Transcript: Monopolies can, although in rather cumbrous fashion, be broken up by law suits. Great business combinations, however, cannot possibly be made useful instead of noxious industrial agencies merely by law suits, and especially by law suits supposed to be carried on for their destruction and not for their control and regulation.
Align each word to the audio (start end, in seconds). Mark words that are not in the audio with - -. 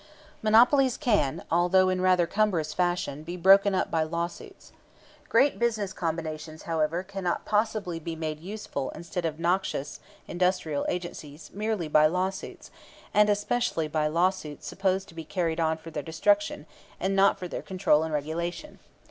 Monopolies 0.41 0.97
can, 0.97 1.43
although 1.51 1.87
in 1.87 2.01
rather 2.01 2.25
cumbrous 2.25 2.73
fashion, 2.73 3.21
be 3.21 3.37
broken 3.37 3.75
up 3.75 3.91
by 3.91 4.01
law 4.01 4.25
suits. 4.25 4.71
Great 5.29 5.59
business 5.59 5.93
combinations, 5.93 6.63
however, 6.63 7.03
cannot 7.03 7.45
possibly 7.45 7.99
be 7.99 8.15
made 8.15 8.39
useful 8.39 8.89
instead 8.95 9.25
of 9.25 9.39
noxious 9.39 9.99
industrial 10.27 10.87
agencies 10.89 11.51
merely 11.53 11.87
by 11.87 12.07
law 12.07 12.31
suits, 12.31 12.71
and 13.13 13.29
especially 13.29 13.87
by 13.87 14.07
law 14.07 14.31
suits 14.31 14.65
supposed 14.65 15.07
to 15.07 15.13
be 15.13 15.23
carried 15.23 15.59
on 15.59 15.77
for 15.77 15.91
their 15.91 16.01
destruction 16.01 16.65
and 16.99 17.15
not 17.15 17.37
for 17.37 17.47
their 17.47 17.61
control 17.61 18.01
and 18.01 18.11
regulation. 18.11 18.79